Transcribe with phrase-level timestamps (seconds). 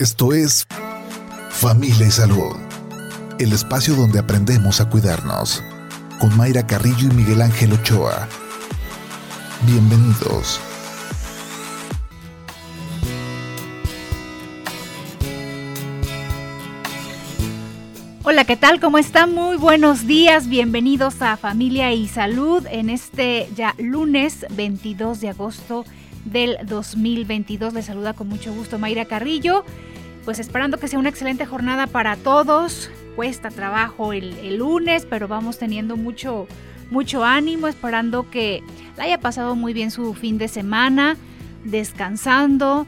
[0.00, 0.66] Esto es
[1.50, 2.56] Familia y Salud,
[3.38, 5.62] el espacio donde aprendemos a cuidarnos,
[6.18, 8.26] con Mayra Carrillo y Miguel Ángel Ochoa.
[9.66, 10.58] Bienvenidos.
[18.22, 18.80] Hola, ¿qué tal?
[18.80, 19.34] ¿Cómo están?
[19.34, 20.48] Muy buenos días.
[20.48, 25.84] Bienvenidos a Familia y Salud en este ya lunes 22 de agosto
[26.24, 27.74] del 2022.
[27.74, 29.62] Les saluda con mucho gusto Mayra Carrillo
[30.30, 32.88] pues esperando que sea una excelente jornada para todos.
[33.16, 36.46] Cuesta trabajo el, lunes, pero vamos teniendo mucho,
[36.88, 38.62] mucho ánimo, esperando que
[38.96, 41.16] la haya pasado muy bien su fin de semana,
[41.64, 42.86] descansando,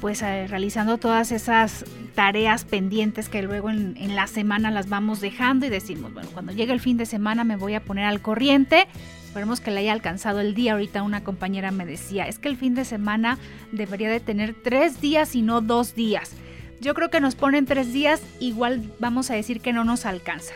[0.00, 5.66] pues eh, realizando todas esas tareas pendientes que luego en, la semana las vamos dejando
[5.66, 8.86] y decimos, bueno, cuando llegue el fin de semana me voy a poner al corriente.
[9.24, 10.74] Esperemos que le haya alcanzado el día.
[10.74, 13.36] Ahorita una compañera me decía, es que el fin de semana
[13.72, 16.36] debería de tener tres días y no dos días.
[16.80, 20.54] Yo creo que nos ponen tres días, igual vamos a decir que no nos alcanza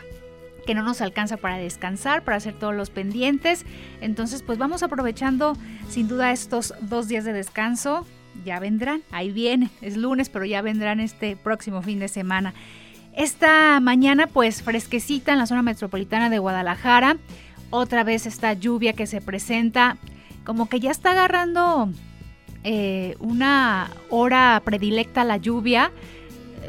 [0.68, 3.64] que no nos alcanza para descansar, para hacer todos los pendientes.
[4.02, 5.56] Entonces, pues vamos aprovechando
[5.88, 8.06] sin duda estos dos días de descanso.
[8.44, 12.52] Ya vendrán, ahí viene, es lunes, pero ya vendrán este próximo fin de semana.
[13.16, 17.16] Esta mañana, pues fresquecita en la zona metropolitana de Guadalajara.
[17.70, 19.96] Otra vez esta lluvia que se presenta,
[20.44, 21.88] como que ya está agarrando
[22.64, 25.92] eh, una hora predilecta la lluvia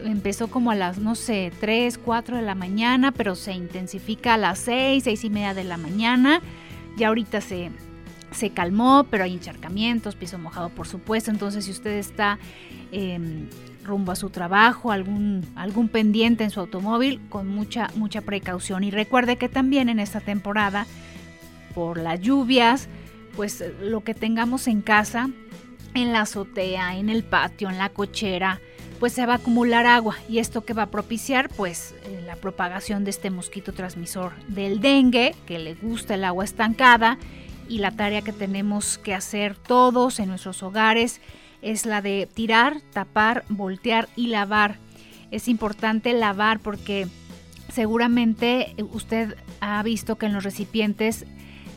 [0.05, 4.37] empezó como a las, no sé, 3, 4 de la mañana, pero se intensifica a
[4.37, 6.41] las 6, 6 y media de la mañana.
[6.97, 7.71] Ya ahorita se,
[8.31, 11.31] se calmó, pero hay encharcamientos, piso mojado por supuesto.
[11.31, 12.39] Entonces si usted está
[12.91, 13.47] em,
[13.83, 18.83] rumbo a su trabajo, algún, algún pendiente en su automóvil, con mucha, mucha precaución.
[18.83, 20.85] Y recuerde que también en esta temporada,
[21.73, 22.87] por las lluvias,
[23.35, 25.29] pues lo que tengamos en casa,
[25.93, 28.59] en la azotea, en el patio, en la cochera,
[28.99, 32.35] pues se va a acumular agua y esto que va a propiciar pues eh, la
[32.35, 37.17] propagación de este mosquito transmisor del dengue, que le gusta el agua estancada
[37.69, 41.21] y la tarea que tenemos que hacer todos en nuestros hogares
[41.61, 44.77] es la de tirar, tapar, voltear y lavar.
[45.31, 47.07] Es importante lavar porque
[47.71, 51.25] seguramente usted ha visto que en los recipientes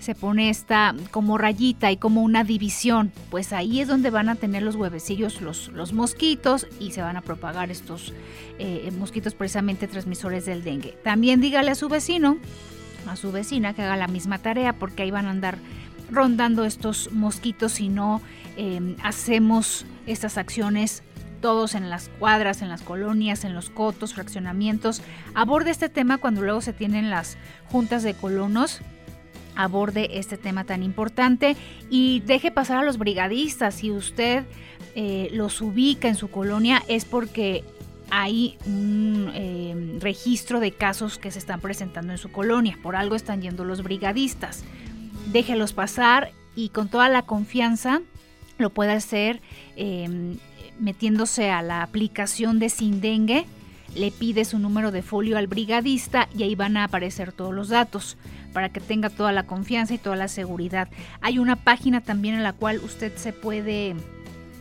[0.02, 4.34] se pone esta como rayita y como una división, pues ahí es donde van a
[4.34, 8.12] tener los huevecillos los, los mosquitos y se van a propagar estos
[8.58, 10.98] eh, mosquitos precisamente transmisores del dengue.
[11.04, 12.38] También dígale a su vecino,
[13.06, 15.56] a su vecina que haga la misma tarea porque ahí van a andar
[16.10, 18.20] rondando estos mosquitos si no
[18.56, 21.04] em, hacemos estas acciones
[21.40, 25.00] todos en las cuadras, en las colonias, en los cotos, fraccionamientos.
[25.34, 27.36] Aborde este tema cuando luego se tienen las
[27.70, 28.80] juntas de colonos
[29.56, 31.56] aborde este tema tan importante
[31.90, 33.74] y deje pasar a los brigadistas.
[33.74, 34.44] Si usted
[34.94, 37.64] eh, los ubica en su colonia es porque
[38.10, 42.78] hay un eh, registro de casos que se están presentando en su colonia.
[42.82, 44.64] Por algo están yendo los brigadistas.
[45.32, 48.02] Déjelos pasar y con toda la confianza
[48.58, 49.40] lo puede hacer
[49.76, 50.36] em,
[50.78, 53.46] metiéndose a la aplicación de Sindengue.
[53.94, 57.68] Le pide su número de folio al brigadista y ahí van a aparecer todos los
[57.68, 58.18] datos
[58.52, 60.88] para que tenga toda la confianza y toda la seguridad.
[61.20, 63.94] Hay una página también en la cual usted se puede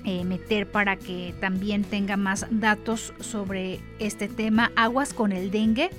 [0.04, 4.72] eh, meter para que también tenga más datos sobre este tema.
[4.76, 5.90] Aguas con el dengue.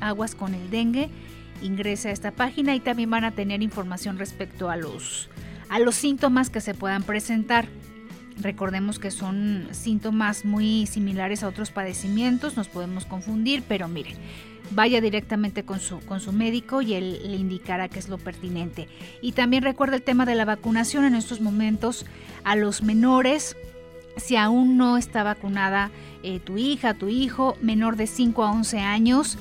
[0.00, 1.10] aguas con el dengue
[1.62, 5.28] ingrese a esta página y también van a tener información respecto a los
[5.68, 7.66] a los síntomas que se puedan presentar
[8.42, 14.16] Recordemos que son síntomas muy similares a otros padecimientos, nos podemos confundir, pero mire,
[14.72, 18.88] vaya directamente con su, con su médico y él le indicará qué es lo pertinente.
[19.20, 22.04] Y también recuerda el tema de la vacunación en estos momentos
[22.42, 23.56] a los menores.
[24.16, 25.92] Si aún no está vacunada
[26.22, 29.38] eh, tu hija, tu hijo, menor de 5 a 11 años,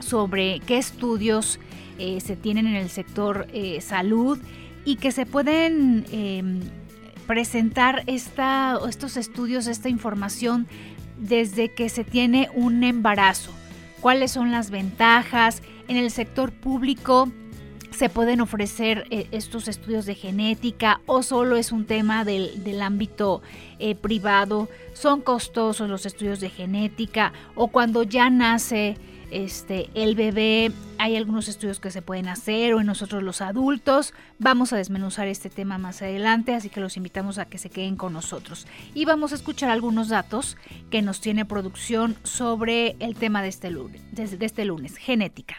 [0.00, 1.60] sobre qué estudios
[1.98, 3.46] eh, se tienen en el sector
[3.80, 4.38] salud
[4.84, 6.60] y que se pueden em,
[7.28, 10.66] presentar estos estudios, esta información
[11.16, 13.52] desde que se tiene un embarazo.
[14.00, 15.62] ¿Cuáles son las ventajas?
[15.86, 17.28] En el sector público
[17.90, 23.42] ¿Se pueden ofrecer eh, estos estudios de genética o solo es un tema del, ámbito
[23.80, 24.68] eh, privado?
[24.92, 28.96] ¿Son costosos los estudios de genética o cuando ya nace
[29.30, 34.14] este, el bebé, hay algunos estudios que se pueden hacer o en nosotros los adultos.
[34.38, 37.96] Vamos a desmenuzar este tema más adelante, así que los invitamos a que se queden
[37.96, 38.66] con nosotros.
[38.94, 40.56] Y vamos a escuchar algunos datos
[40.90, 43.68] que nos tiene producción sobre el tema de este
[44.40, 45.56] este lunes genética.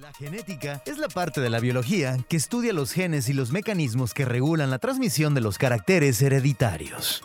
[0.00, 4.14] La genética es la parte de la biología que estudia los genes y los mecanismos
[4.14, 7.22] que regulan la transmisión de los caracteres hereditarios.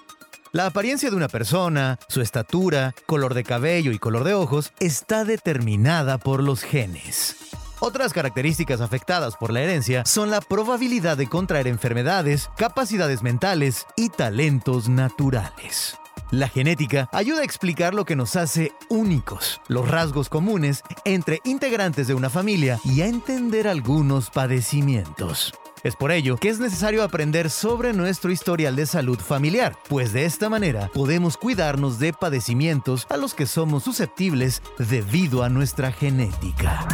[0.55, 5.25] La apariencia de una persona, su estatura, color de cabello y color de ojos está
[5.25, 7.37] determinada por los genes.
[7.79, 14.09] Otras características afectadas por la herencia son la probabilidad de contraer enfermedades, capacidades mentales y
[14.09, 15.97] talentos naturales.
[16.29, 22.05] La genética ayuda a explicar lo que nos hace únicos, los rasgos comunes entre integrantes
[22.05, 25.51] de una familia y a entender algunos padecimientos.
[25.83, 30.23] Es por ello que es necesario aprender sobre nuestro historial de salud familiar, pues de
[30.23, 36.87] esta manera podemos cuidarnos de padecimientos a los que somos susceptibles debido a nuestra genética.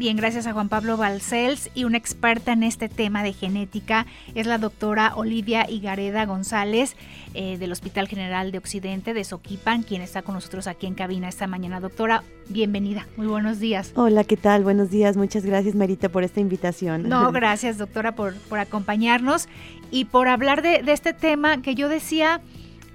[0.00, 4.46] Bien, gracias a Juan Pablo Balcells y una experta en este tema de genética es
[4.46, 6.96] la doctora Olivia Igareda González
[7.34, 11.28] eh, del Hospital General de Occidente de Soquipan, quien está con nosotros aquí en cabina
[11.28, 11.80] esta mañana.
[11.80, 13.92] Doctora, bienvenida, muy buenos días.
[13.94, 14.64] Hola, ¿qué tal?
[14.64, 17.06] Buenos días, muchas gracias Marita por esta invitación.
[17.06, 19.48] No, gracias doctora por, por acompañarnos
[19.90, 22.40] y por hablar de, de este tema que yo decía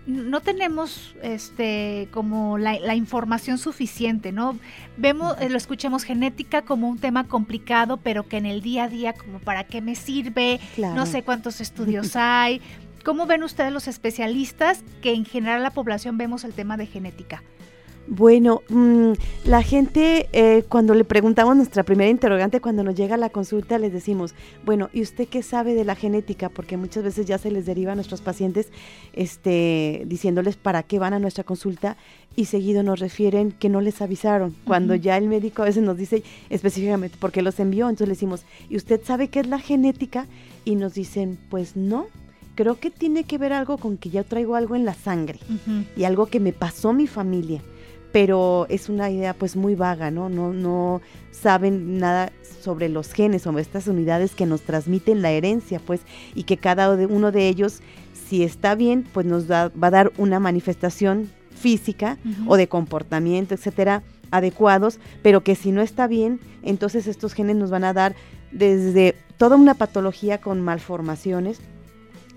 [0.05, 4.57] no tenemos este como la, información suficiente, ¿no?
[4.97, 9.13] Vemos, lo escuchamos genética como un tema complicado, pero que en el día a día,
[9.13, 12.61] como para qué me sirve, no sé cuántos estudios hay.
[13.03, 17.43] ¿Cómo ven ustedes los especialistas que en general la población vemos el tema de genética?
[18.07, 19.13] Bueno, mm,
[19.45, 23.91] la gente eh, cuando le preguntamos nuestra primera interrogante cuando nos llega la consulta les
[23.93, 26.49] decimos, bueno, ¿y usted qué sabe de la genética?
[26.49, 28.67] Porque muchas veces ya se les deriva a nuestros pacientes
[29.13, 31.97] este, diciéndoles para qué van a nuestra consulta
[32.35, 34.55] y seguido nos refieren que no les avisaron.
[34.65, 38.13] Cuando ya el médico a veces nos dice específicamente por qué los envió, entonces le
[38.13, 40.27] decimos, ¿y usted sabe qué es la genética?
[40.63, 42.05] Y nos dicen, pues no,
[42.53, 45.39] creo que tiene que ver algo con que ya traigo algo en la sangre
[45.97, 47.63] y algo que me pasó mi familia
[48.15, 50.29] pero es una idea pues muy vaga, ¿no?
[50.29, 51.01] No, no
[51.31, 52.31] saben nada
[52.61, 55.99] sobre los genes, sobre estas unidades que nos transmiten la herencia, pues,
[56.33, 57.81] y que cada uno de ellos,
[58.13, 62.17] si está bien, pues nos va a dar una manifestación física
[62.47, 64.01] o de comportamiento, etcétera,
[64.31, 68.15] adecuados, pero que si no está bien, entonces estos genes nos van a dar
[68.53, 71.59] desde toda una patología con malformaciones,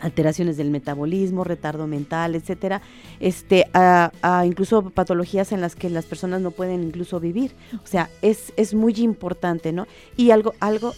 [0.00, 2.83] alteraciones del metabolismo, retardo mental, etcétera,
[3.21, 4.11] este, a,
[4.47, 7.55] incluso patologías en las que las personas no pueden incluso vivir.
[7.83, 9.87] O sea, es, es muy importante, ¿no?
[10.17, 10.95] Y algo, algo,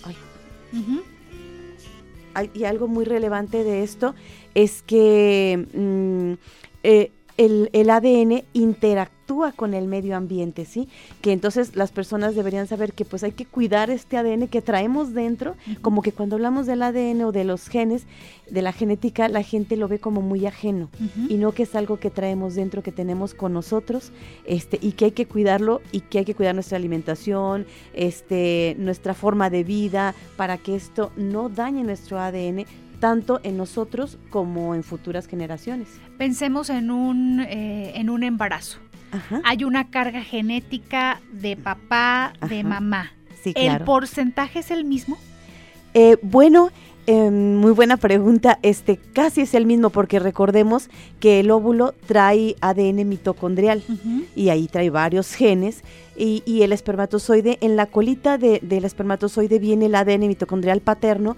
[2.54, 4.14] y algo muy relevante de esto
[4.54, 6.32] es que mm,
[6.82, 10.90] eh, el, el ADN interactúa con el medio ambiente, ¿sí?
[11.22, 15.14] Que entonces las personas deberían saber que pues hay que cuidar este ADN que traemos
[15.14, 18.04] dentro, como que cuando hablamos del ADN o de los genes,
[18.50, 20.90] de la genética, la gente lo ve como muy ajeno.
[21.30, 24.12] Y no que es algo que traemos dentro, que tenemos con nosotros,
[24.44, 27.64] este, y que hay que cuidarlo y que hay que cuidar nuestra alimentación,
[27.94, 32.66] este, nuestra forma de vida, para que esto no dañe nuestro ADN,
[33.00, 35.88] tanto en nosotros como en futuras generaciones.
[36.18, 38.78] Pensemos en un, eh, en un embarazo
[39.44, 43.12] hay una carga genética de papá, de mamá.
[43.44, 45.16] ¿El porcentaje es el mismo?
[45.94, 46.70] Eh, bueno,
[47.06, 48.58] em, muy buena pregunta.
[48.62, 53.82] Este casi es el mismo porque recordemos que el óvulo trae ADN mitocondrial
[54.36, 55.82] y ahí trae varios genes
[56.16, 61.36] y, el espermatozoide en la colita del espermatozoide viene el ADN mitocondrial paterno,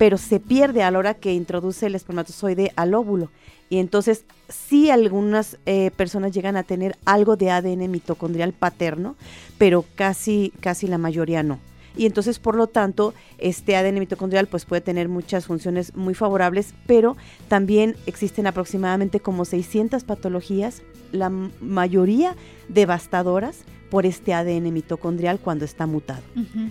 [0.00, 3.28] pero se pierde a la hora que introduce el espermatozoide al óvulo.
[3.68, 9.14] Y entonces sí algunas eh, personas llegan a tener algo de ADN mitocondrial paterno,
[9.58, 11.58] pero casi, casi la mayoría no.
[11.96, 16.74] Y entonces, por lo tanto, este ADN mitocondrial pues puede tener muchas funciones muy favorables,
[16.86, 17.16] pero
[17.48, 20.82] también existen aproximadamente como 600 patologías,
[21.12, 22.36] la mayoría
[22.68, 26.22] devastadoras por este ADN mitocondrial cuando está mutado.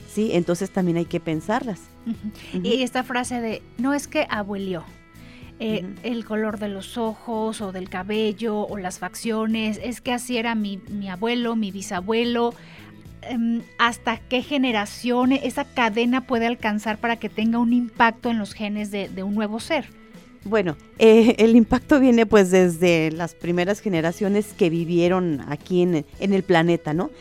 [0.08, 0.32] ¿sí?
[0.34, 1.82] Entonces también hay que pensarlas.
[2.64, 4.84] Y esta frase de, no es que abuelió,
[5.62, 10.38] eh, el color de los ojos o del cabello o las facciones, es que así
[10.38, 10.80] era mi,
[11.12, 12.54] abuelo, mi bisabuelo,
[13.78, 18.92] hasta qué generación esa cadena puede alcanzar para que tenga un impacto en los genes
[18.92, 19.86] de, un nuevo ser.
[20.46, 26.44] Bueno, eh, el impacto viene pues desde las primeras generaciones que vivieron aquí en, el
[26.44, 27.12] planeta, ¿no?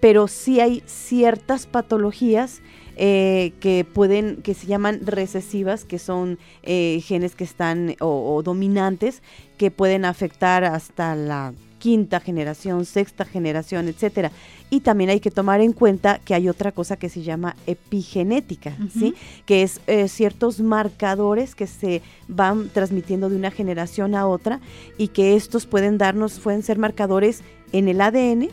[0.00, 2.60] Pero sí hay ciertas patologías
[2.98, 9.22] eh, que pueden, que se llaman recesivas, que son eh, genes que están o, dominantes,
[9.58, 11.52] que pueden afectar hasta la
[11.86, 14.32] quinta generación, sexta generación, etcétera.
[14.70, 18.76] Y también hay que tomar en cuenta que hay otra cosa que se llama epigenética,
[18.92, 19.14] ¿sí?
[19.44, 24.58] Que es eh, ciertos marcadores que se van transmitiendo de una generación a otra
[24.98, 28.48] y que estos pueden darnos, pueden ser marcadores en el ADN,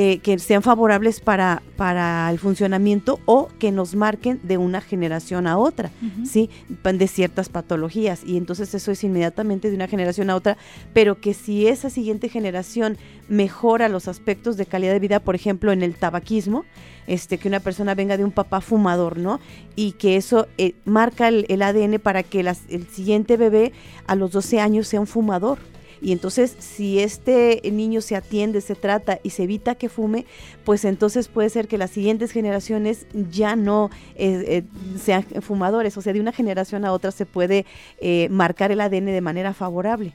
[0.00, 5.48] eh, que sean favorables para, para el funcionamiento o que nos marquen de una generación
[5.48, 5.90] a otra,
[6.24, 6.50] ¿sí?
[6.84, 8.22] De ciertas patologías.
[8.24, 10.56] Y entonces eso es inmediatamente de una generación a otra,
[10.92, 12.96] pero que si esa siguiente generación
[13.28, 16.64] mejora los aspectos de calidad de vida, por ejemplo, en el tabaquismo,
[17.08, 19.40] este, que una persona venga de un papá fumador, ¿no?
[19.74, 23.72] Y que eso eh, marca el, ADN para que el siguiente bebé
[24.06, 25.58] a los 12 años sea un fumador.
[26.00, 30.26] Y entonces, si este niño se atiende, se trata y se evita que fume,
[30.64, 35.96] pues entonces puede ser que las siguientes generaciones ya no eh, eh, sean fumadores.
[35.96, 37.66] O sea, de una generación a otra se puede
[38.00, 40.12] eh, marcar el ADN de manera favorable,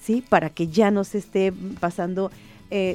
[0.00, 0.22] ¿sí?
[0.28, 2.30] Para que ya no se esté pasando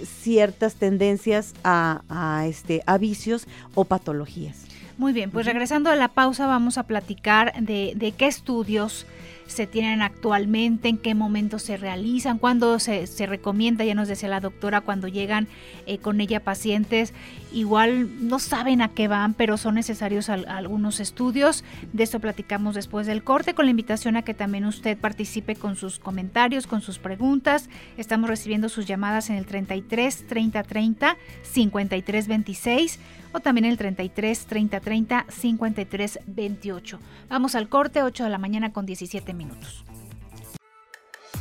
[0.03, 4.65] ciertas tendencias a, este, a vicios o patologías.
[4.97, 9.05] Muy bien, pues regresando a la pausa vamos a platicar de, de qué estudios
[9.51, 14.29] se tienen actualmente, en qué momento se realizan, cuándo se, se recomienda, ya nos decía
[14.29, 15.47] la doctora, cuando llegan
[15.85, 17.13] eh, con ella pacientes,
[17.51, 21.63] igual no saben a qué van, pero son necesarios algunos estudios.
[21.93, 25.75] De esto platicamos después del corte, con la invitación a que también usted participe con
[25.75, 27.69] sus comentarios, con sus preguntas.
[27.97, 32.99] Estamos recibiendo sus llamadas en el 33 30 30 53 26
[33.33, 36.99] o también el 33 30 30 53 28.
[37.29, 39.85] Vamos al corte, 8 de la mañana con 17 minutos.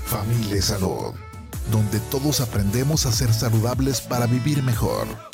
[0.04, 1.14] Familia Salud,
[1.70, 5.29] donde todos aprendemos a ser saludables para vivir mejor.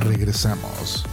[0.00, 1.04] Regresamos.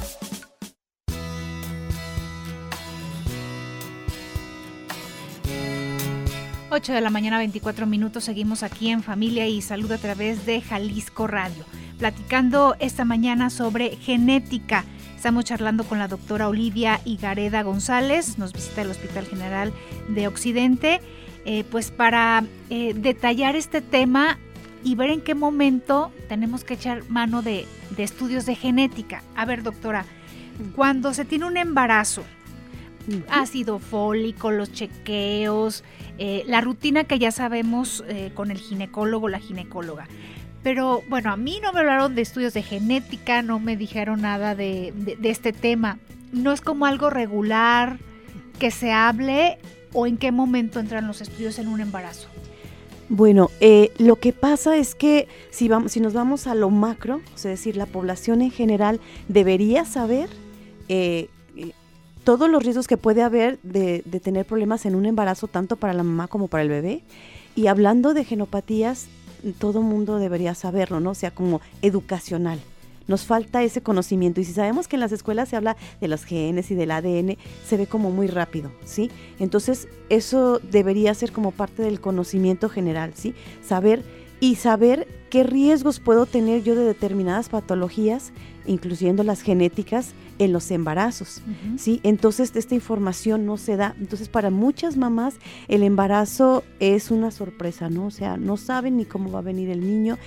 [6.71, 10.61] 8 de la mañana 24 minutos seguimos aquí en Familia y Salud a través de
[10.61, 11.65] Jalisco Radio
[11.99, 14.85] platicando esta mañana sobre genética.
[15.15, 19.73] Estamos charlando con la doctora Olivia Igareda González, nos visita el Hospital General
[20.07, 21.01] de Occidente,
[21.45, 24.39] eh, pues para eh, detallar este tema
[24.83, 27.65] y ver en qué momento tenemos que echar mano de,
[27.97, 29.23] estudios de genética.
[29.35, 30.05] A ver, doctora,
[30.75, 32.23] cuando se tiene un embarazo,
[33.29, 35.83] ácido fólico, los chequeos,
[36.17, 38.03] eh, la rutina que ya sabemos
[38.35, 40.07] con el ginecólogo, la ginecóloga.
[40.63, 44.55] Pero bueno, a mí no me hablaron de estudios de genética, no me dijeron nada
[44.55, 44.93] de,
[45.23, 45.99] este tema.
[46.33, 47.97] No es como algo regular
[48.59, 49.57] que se hable
[49.93, 52.27] o en qué momento entran los estudios en un embarazo.
[53.09, 57.21] Bueno, eh, lo que pasa es que si, vamos, si nos vamos a lo macro,
[57.35, 60.29] es decir, la población en general debería saber
[60.89, 61.27] eh,
[62.23, 65.93] todos los riesgos que puede haber de, de, tener problemas en un embarazo, tanto para
[65.93, 67.01] la mamá como para el bebé.
[67.55, 69.07] Y hablando de genopatías,
[69.57, 71.11] todo mundo debería saberlo, ¿no?
[71.11, 72.59] O sea, como educacional.
[73.09, 76.23] Nos falta ese conocimiento y si sabemos que en las escuelas se habla de los
[76.23, 79.11] genes y del ADN, se ve como muy rápido, ¿sí?
[79.39, 83.33] Entonces, eso debería ser como parte del conocimiento general, ¿sí?
[83.61, 84.03] Saber
[84.39, 88.31] y saber qué riesgos puedo tener yo de determinadas patologías,
[88.65, 91.41] incluyendo las genéticas, en los embarazos,
[91.77, 91.99] ¿sí?
[92.03, 93.93] Entonces esta información no se da.
[93.99, 95.35] Entonces para muchas mamás
[95.67, 98.05] el embarazo es una sorpresa, ¿no?
[98.05, 100.17] O sea, no saben ni cómo va a venir el niño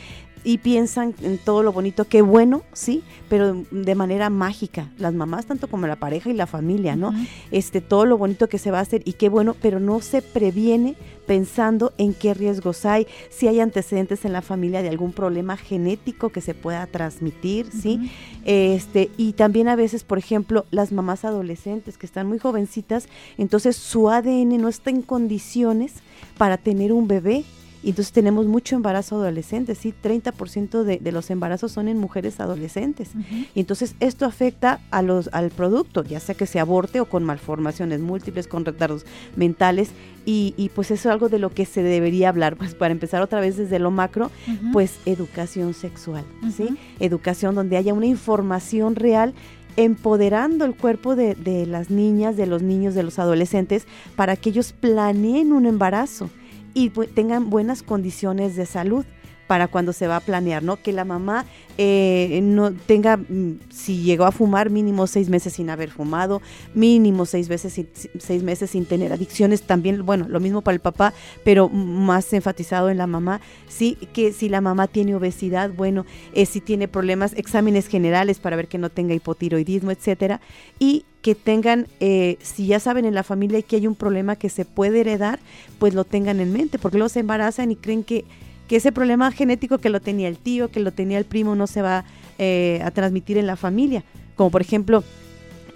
[0.45, 5.47] y piensan en todo lo bonito, qué bueno, sí, pero de manera mágica, las mamás
[5.47, 7.13] tanto como la pareja y la familia, ¿no?
[7.51, 10.23] Este todo lo bonito que se va a hacer y qué bueno, pero no se
[10.23, 10.97] previene
[11.27, 16.31] pensando en qué riesgos hay, si hay antecedentes en la familia de algún problema genético
[16.31, 18.11] que se pueda transmitir, ¿sí?
[18.45, 23.09] Este, y también a veces, por ejemplo, las mamás adolescentes que están muy jovencitas,
[23.39, 25.95] entonces su ADN no está en condiciones
[26.37, 27.45] para tener un bebé
[27.83, 32.39] y entonces tenemos mucho embarazo adolescente, sí, 30% de, de los embarazos son en mujeres
[32.39, 33.11] adolescentes.
[33.55, 37.25] Y entonces esto afecta a los, al producto, ya sea que se aborte o con
[37.25, 39.91] malformaciones múltiples, con retardos mentales.
[40.25, 42.57] Y, y pues eso es algo de lo que se debería hablar.
[42.57, 44.31] Pues para empezar otra vez desde lo macro,
[44.73, 46.25] pues educación sexual,
[46.57, 46.77] ¿sí?
[47.01, 49.35] Educación donde haya una información real
[49.77, 54.51] empoderando el cuerpo de, de, las niñas, de los niños, de los adolescentes, para que
[54.51, 56.31] ellos planeen un embarazo
[56.75, 59.05] y tengan buenas condiciones de salud
[59.52, 60.80] para cuando se va a planear, ¿no?
[60.80, 61.44] Que la mamá
[61.76, 66.40] eh, no tenga, mm, si llegó a fumar, mínimo seis meses sin haber fumado,
[66.73, 67.78] mínimo seis, veces,
[68.18, 71.12] seis meses sin tener adicciones, también, bueno, lo mismo para el papá,
[71.44, 76.47] pero más enfatizado en la mamá, sí, que si la mamá tiene obesidad, bueno, eh,
[76.47, 80.40] si tiene problemas, exámenes generales para ver que no tenga hipotiroidismo, etcétera,
[80.78, 84.49] y que tengan, eh, si ya saben en la familia que hay un problema que
[84.49, 85.40] se puede heredar,
[85.78, 88.25] pues lo tengan en mente, porque luego se embarazan y creen que
[88.73, 91.67] que ese problema genético que lo tenía el tío, que lo tenía el primo, no
[91.67, 92.07] se va
[92.38, 94.02] eh, a transmitir en la familia.
[94.35, 95.05] Como por ejemplo,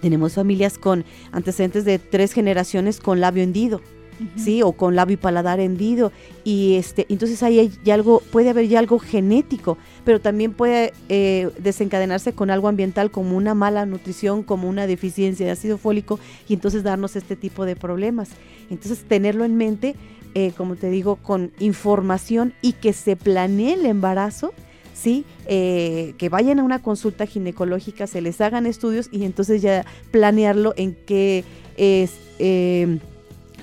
[0.01, 3.81] tenemos familias con antecedentes de tres generaciones con labio hendido.
[4.35, 4.63] ¿sí?
[4.63, 6.11] O con labio y paladar hendido.
[6.43, 11.51] Y este, entonces ahí hay algo, puede haber ya algo genético, pero también puede eh,
[11.59, 16.55] desencadenarse con algo ambiental como una mala nutrición, como una deficiencia de ácido fólico, y
[16.55, 18.29] entonces darnos este tipo de problemas.
[18.71, 19.95] Entonces tenerlo en mente
[20.33, 24.53] eh, como te digo, con información y que se planee el embarazo,
[24.93, 25.25] ¿sí?
[25.45, 30.73] Eh, que vayan a una consulta ginecológica, se les hagan estudios y entonces ya planearlo
[30.77, 31.43] en qué
[31.77, 32.99] em,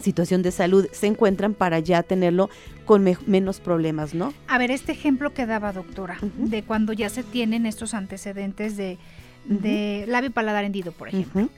[0.00, 2.50] situación de salud se encuentran para ya tenerlo
[2.84, 4.34] con menos problemas, ¿no?
[4.46, 8.98] A ver, este ejemplo que daba doctora, de cuando ya se tienen estos antecedentes de,
[9.46, 11.48] de labio paladar hendido, por ejemplo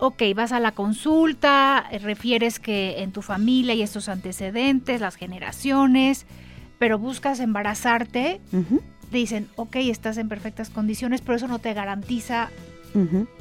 [0.00, 6.26] ok, vas a la consulta, refieres que en tu familia hay estos antecedentes, las generaciones,
[6.78, 8.40] pero buscas embarazarte,
[9.12, 12.48] dicen, ok, estás en perfectas condiciones, pero eso no te garantiza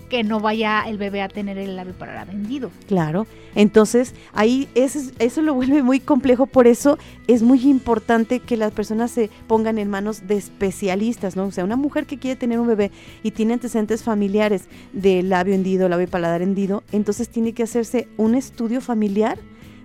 [0.10, 2.72] que no vaya el bebé a tener el labio para vendido.
[2.88, 8.58] Claro, entonces ahí eso, eso lo vuelve muy complejo, por eso es muy importante que
[8.58, 11.46] las personas se pongan en manos de especialistas, ¿no?
[11.46, 12.92] O sea, una mujer que quiere tener un bebé
[13.24, 18.08] y tiene antecedentes familiares de labio hendido, labio y paladar hendido, entonces tiene que hacerse
[18.18, 19.38] un estudio familiar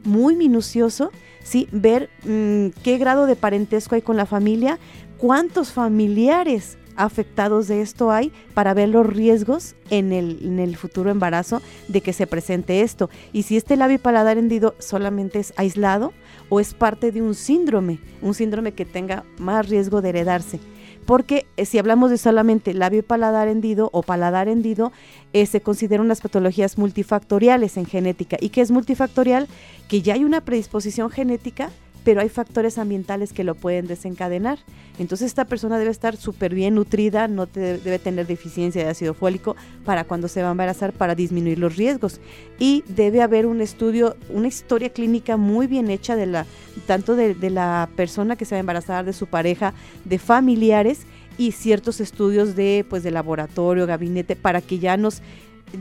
[0.05, 1.11] muy minucioso,
[1.43, 1.69] ¿sí?
[1.73, 4.79] Ver mm, qué grado de parentesco hay con la familia,
[5.19, 11.11] cuántos familiares afectados de esto hay para ver los riesgos en el, en el futuro
[11.11, 13.11] embarazo de que se presente esto.
[13.33, 16.13] Y si este labio paladar hendido solamente es aislado
[16.49, 20.61] o es parte de un síndrome, un síndrome que tenga más riesgo de heredarse.
[21.07, 24.93] Porque eh, si hablamos de solamente labio paladar hendido o paladar hendido,
[25.33, 28.37] eh, se consideran unas patologías multifactoriales en genética.
[28.41, 29.49] ¿Y qué es multifactorial?
[29.89, 31.71] Que ya hay una predisposición genética
[32.05, 34.59] pero hay factores ambientales que lo pueden desencadenar.
[34.99, 39.57] Entonces esta persona debe estar súper bien nutrida, no debe tener deficiencia de ácido fólico
[39.85, 42.21] para cuando se va a embarazar para disminuir los riesgos.
[42.59, 46.47] Y debe haber un estudio, una historia clínica muy bien hecha de la,
[46.87, 49.73] tanto de, la persona que se va a embarazar, de su pareja,
[50.05, 51.07] de familiares
[51.39, 55.23] y ciertos estudios de, pues, de laboratorio, gabinete, para que ya nos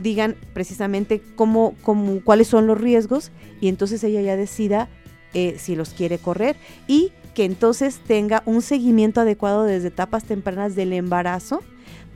[0.02, 4.88] digan precisamente cómo, cómo, cuáles son los riesgos y entonces ella ya decida
[5.34, 10.76] eh, si los quiere correr y que entonces tenga un seguimiento adecuado desde etapas tempranas
[10.76, 11.62] del embarazo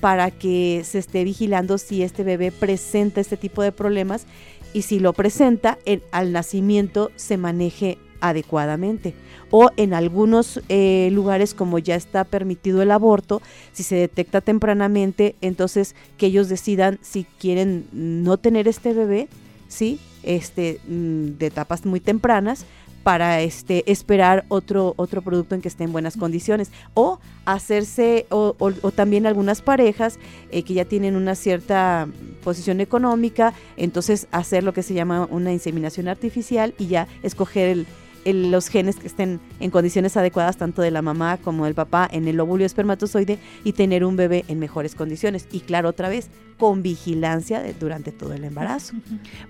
[0.00, 4.26] para que se esté vigilando si este bebé presenta este tipo de problemas
[4.72, 5.78] y si lo presenta,
[6.12, 9.14] al nacimiento se maneje adecuadamente.
[9.50, 13.40] O en algunos eh, lugares, como ya está permitido el aborto,
[13.72, 19.28] si se detecta tempranamente, entonces que ellos decidan si quieren no tener este bebé,
[19.68, 20.00] ¿sí?
[20.22, 22.66] Este, mm, de etapas muy tempranas,
[23.09, 26.71] para este, esperar otro, otro producto en que esté en buenas condiciones.
[26.92, 28.53] O hacerse, o,
[28.94, 30.18] también algunas parejas
[30.51, 32.07] eh, que ya tienen una cierta
[32.44, 37.87] posición económica, entonces hacer lo que se llama una inseminación artificial y ya escoger
[38.27, 42.29] los genes que estén en condiciones adecuadas tanto de la mamá como del papá en
[42.29, 45.49] el óvulo espermatozoide y tener un bebé en mejores condiciones.
[45.51, 48.97] Y claro, otra vez, con vigilancia durante todo el embarazo.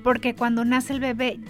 [0.05, 1.41] Porque cuando nace el bebé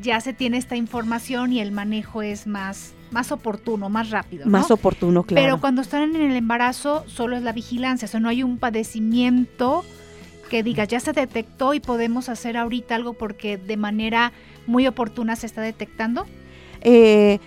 [0.00, 4.46] ya se tiene esta información y el manejo es más, más oportuno, más rápido.
[4.46, 5.44] Más oportuno, claro.
[5.44, 8.58] Pero cuando están en el embarazo, solo es la vigilancia, o sea, no hay un
[8.58, 9.84] padecimiento
[10.50, 14.32] que diga, ya se detectó y podemos hacer ahorita algo porque de manera
[14.66, 16.26] muy oportuna se está detectando.
[16.82, 17.38] Eh,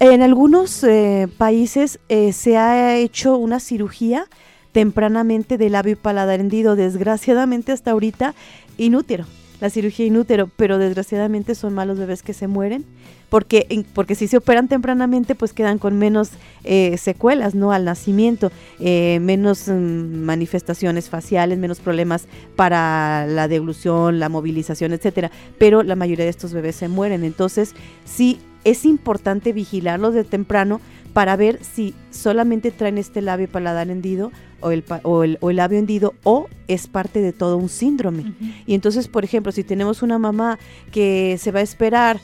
[0.00, 4.26] en algunos eh, países eh, se ha hecho una cirugía
[4.72, 8.34] tempranamente del labio paladar hendido, desgraciadamente hasta ahorita
[8.76, 9.26] inútero
[9.64, 12.84] la cirugía inútero, pero desgraciadamente son malos bebés que se mueren,
[13.30, 16.32] porque, porque si se operan tempranamente, pues quedan con menos
[16.64, 17.72] eh, secuelas, ¿no?
[17.72, 25.30] Al nacimiento, eh, menos mm, manifestaciones faciales, menos problemas para la deglución, la movilización, etcétera.
[25.56, 27.24] Pero la mayoría de estos bebés se mueren.
[27.24, 27.74] Entonces,
[28.04, 30.82] sí es importante vigilarlos de temprano
[31.14, 35.56] para ver si solamente traen este labio paladar hendido o el, o el, o el
[35.56, 38.34] labio hendido o es parte de todo un síndrome.
[38.66, 40.58] Y entonces, por ejemplo, si tenemos una mamá
[40.90, 42.20] que se va a esperar,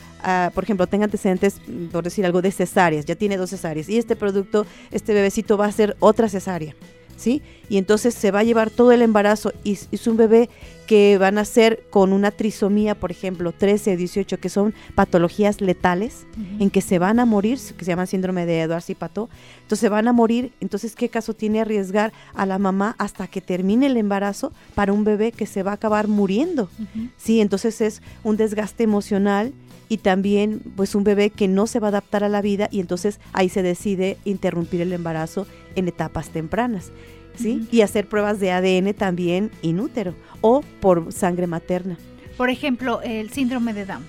[0.55, 1.61] por ejemplo, tenga antecedentes,
[1.92, 5.66] por decir algo, de cesáreas, ya tiene dos cesáreas, y este producto, este bebecito va
[5.66, 6.74] a ser otra cesárea.
[7.20, 7.42] ¿Sí?
[7.68, 10.48] Y entonces se va a llevar todo el embarazo y es un bebé
[10.87, 16.26] que van a ser con una trisomía, por ejemplo, 13, 18, que son patologías letales,
[16.59, 19.80] en que se van a morir, que se llama síndrome de Edwards y Pato, entonces
[19.80, 23.87] se van a morir, entonces ¿qué caso tiene arriesgar a la mamá hasta que termine
[23.87, 26.70] el embarazo para un bebé que se va a acabar muriendo?
[27.18, 29.52] Sí, entonces es un desgaste emocional
[29.90, 32.79] y también pues un bebé que no se va a adaptar a la vida y
[32.79, 36.92] entonces ahí se decide interrumpir el embarazo en etapas tempranas.
[37.35, 37.66] ¿sí?
[37.72, 41.98] Y hacer pruebas de ADN también inútero o por sangre materna.
[42.37, 44.05] Por ejemplo, el síndrome de Down.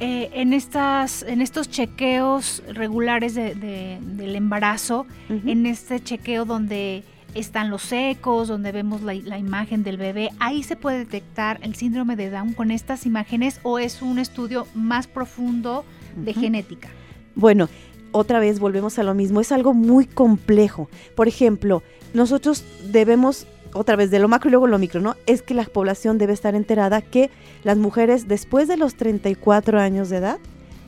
[0.00, 7.92] Eh, en, estas, en estos chequeos regulares del embarazo, en este chequeo donde están los
[7.92, 12.52] ecos, donde vemos la, imagen del bebé, ahí se puede detectar el síndrome de Down
[12.52, 15.84] con estas imágenes o es un estudio más profundo
[16.16, 16.88] de genética.
[17.34, 17.68] Bueno,
[18.12, 20.88] otra vez volvemos a lo mismo, es algo muy complejo.
[21.14, 25.16] Por ejemplo, nosotros debemos, otra vez de lo macro y luego lo micro, ¿no?
[25.26, 27.30] Es que la población debe estar enterada que
[27.64, 30.38] las mujeres después de los 34 años de edad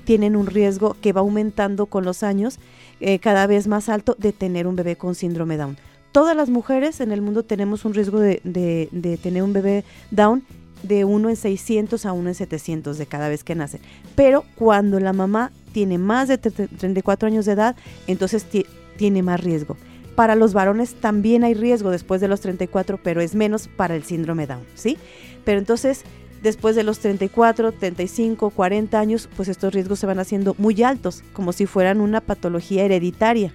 [0.04, 2.58] tienen un riesgo que va aumentando con los años,
[3.00, 5.78] eh, cada vez más alto, de tener un bebé con síndrome Down.
[6.14, 8.38] Todas las mujeres en el mundo tenemos un riesgo de,
[9.20, 10.44] tener un bebé Down
[10.84, 13.80] de 1 en 600 a 1 en 700 de cada vez que nace.
[14.14, 17.74] Pero cuando la mamá tiene más de 34 años de edad,
[18.06, 18.46] entonces
[18.96, 19.76] tiene más riesgo.
[20.14, 24.04] Para los varones también hay riesgo después de los 34, pero es menos para el
[24.04, 24.96] síndrome Down, ¿sí?
[25.44, 26.04] Pero entonces,
[26.44, 31.24] después de los 34, 35, 40 años, pues estos riesgos se van haciendo muy altos,
[31.32, 33.52] como si fueran una patología hereditaria,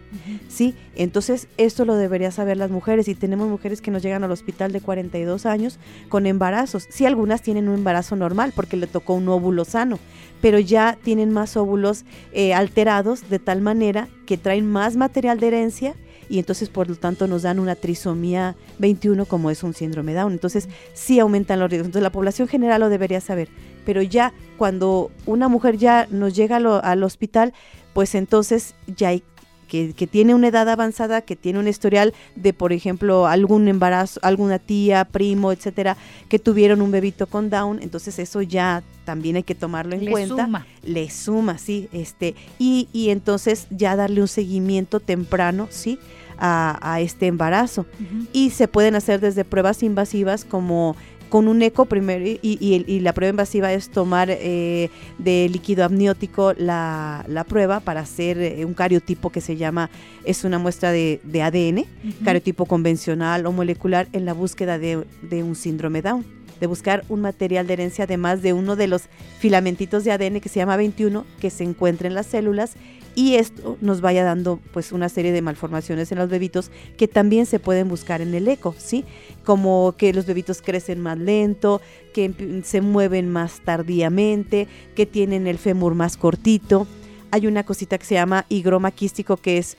[0.50, 0.74] ¿sí?
[0.96, 4.72] Entonces, esto lo deberían saber las mujeres y tenemos mujeres que nos llegan al hospital
[4.72, 5.78] de 42 años
[6.10, 6.88] con embarazos.
[6.90, 10.00] Sí, algunas tienen un embarazo normal porque le tocó un óvulo sano,
[10.42, 15.48] pero ya tienen más óvulos eh, alterados de tal manera que traen más material de
[15.48, 15.96] herencia
[16.30, 20.32] y entonces por lo tanto nos dan una trisomía 21 como es un síndrome Down.
[20.32, 21.88] Entonces sí aumentan los riesgos.
[21.88, 23.50] Entonces la población general lo debería saber.
[23.86, 27.54] Pero ya cuando una mujer ya nos llega al hospital,
[27.94, 29.24] pues entonces ya hay
[29.70, 34.60] que, tiene una edad avanzada, que tiene un historial de, por ejemplo, algún embarazo, alguna
[34.60, 35.96] tía, primo, etcétera,
[36.28, 40.12] que tuvieron un bebito con Down, entonces eso ya también hay que tomarlo en le
[40.12, 40.46] cuenta.
[40.46, 40.66] Suma.
[40.84, 46.00] Le suma, sí, este, y, y entonces ya darle un seguimiento temprano, sí,
[46.40, 47.86] a, este embarazo.
[48.34, 50.96] Y se pueden hacer desde pruebas invasivas como
[51.30, 56.54] con un eco primero y, y, la prueba invasiva es tomar eh, de líquido amniótico
[56.58, 59.90] la, prueba para hacer eh, un cariotipo que se llama,
[60.26, 61.86] es una muestra de, ADN,
[62.26, 66.26] cariotipo convencional o molecular en la búsqueda de, de un síndrome Down
[66.60, 69.04] de buscar un material de herencia además de uno de los
[69.40, 72.74] filamentitos de ADN que se llama 21 que se encuentra en las células
[73.20, 77.46] y esto nos vaya dando pues una serie de malformaciones en los bebitos que también
[77.46, 79.04] se pueden buscar en el eco, ¿sí?
[79.44, 81.82] Como que los bebitos crecen más lento,
[82.14, 86.88] que se mueven más tardíamente, que tienen el fémur más cortito.
[87.32, 89.76] Hay una cosita que se llama higroma quístico que es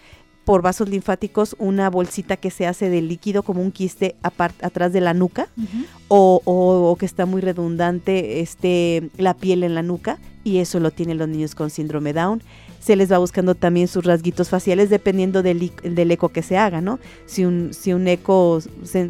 [0.50, 5.00] por vasos linfáticos una bolsita que se hace de líquido como un quiste atrás de
[5.00, 5.46] la nuca
[6.08, 10.90] o, o, que está muy redundante este, la piel en la nuca y eso lo
[10.90, 12.42] tienen los niños con síndrome Down
[12.80, 16.80] se les va buscando también sus rasguitos faciales dependiendo del, del eco que se haga,
[16.80, 16.98] ¿no?
[17.26, 18.58] Si un, si un eco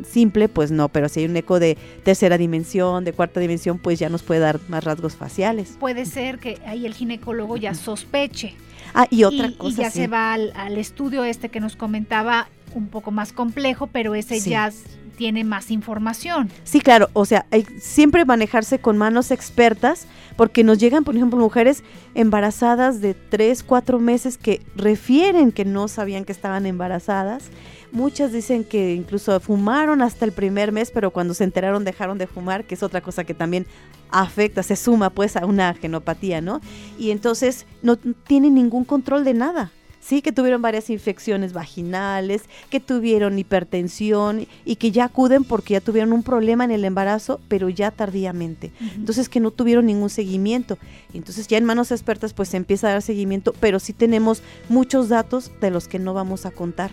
[0.05, 3.99] simple, pues no, pero si hay un eco de tercera dimensión, de cuarta dimensión, pues
[3.99, 5.77] ya nos puede dar más rasgos faciales.
[5.79, 8.55] Puede ser que ahí el ginecólogo ya sospeche.
[8.95, 9.81] Ah, y otra cosa.
[9.81, 14.15] Y ya se va al, estudio este que nos comentaba, un poco más complejo, pero
[14.15, 14.71] ese ya
[15.17, 16.49] tiene más información.
[16.65, 21.39] Sí, claro, o sea, hay siempre manejarse con manos expertas porque nos llegan, por ejemplo,
[21.39, 27.51] mujeres embarazadas de 3, 4 meses que refieren que no sabían que estaban embarazadas.
[27.93, 32.27] Muchas dicen que incluso fumaron hasta el primer mes, pero cuando se enteraron dejaron de
[32.27, 33.67] fumar, que es otra cosa que también
[34.11, 36.61] afecta, se suma pues a una genopatía, ¿no?
[36.99, 42.81] Y entonces no tienen ningún control de nada sí, que tuvieron varias infecciones vaginales, que
[42.81, 47.69] tuvieron hipertensión y que ya acuden porque ya tuvieron un problema en el embarazo, pero
[47.69, 48.73] ya tardíamente.
[48.97, 50.79] Entonces que no tuvieron ningún seguimiento.
[51.13, 55.09] Entonces ya en manos expertas pues se empieza a dar seguimiento, pero sí tenemos muchos
[55.09, 56.91] datos de los que no vamos a contar.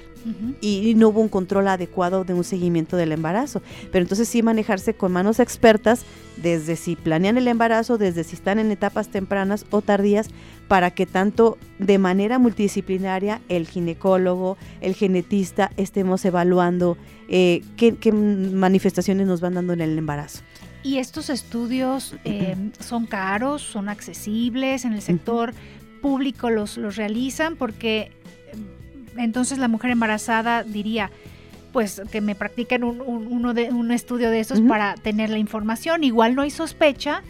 [0.60, 3.62] y, no hubo un control adecuado de un seguimiento del embarazo.
[3.92, 6.06] Pero entonces sí manejarse con manos expertas
[6.42, 10.30] desde si planean el embarazo, desde si están en etapas tempranas o tardías,
[10.68, 16.98] para que tanto de manera multidisciplinaria el ginecólogo, el genetista, estemos evaluando
[17.30, 20.42] eh, qué, manifestaciones nos van dando en el embarazo.
[20.84, 25.54] ¿Y estos estudios eh, son caros, son accesibles en el sector
[26.02, 27.56] público los, los realizan?
[27.56, 28.12] Porque
[29.18, 31.12] entonces la mujer embarazada diría,
[31.72, 36.04] pues que me practiquen un, uno de, un estudio de esos para tener la información.
[36.04, 37.24] Igual no hay sospecha,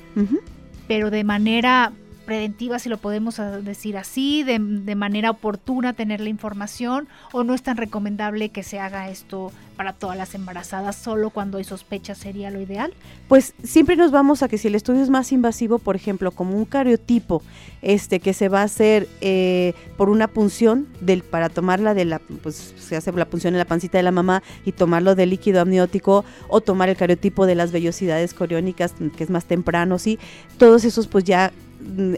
[0.87, 1.91] pero de manera
[2.25, 7.53] preventiva, si lo podemos decir así, de, de, manera oportuna tener la información, o no
[7.53, 12.15] es tan recomendable que se haga esto para todas las embarazadas, solo cuando hay sospecha
[12.15, 12.93] sería lo ideal?
[13.27, 16.57] Pues siempre nos vamos a que si el estudio es más invasivo, por ejemplo, como
[16.57, 17.43] un cariotipo,
[17.81, 22.19] este que se va a hacer eh, por una punción del para tomarla de la,
[22.19, 25.61] pues se hace la punción en la pancita de la mamá y tomarlo de líquido
[25.61, 30.17] amniótico o tomar el cariotipo de las vellosidades coriónicas, que es más temprano, sí,
[30.57, 31.51] todos esos pues ya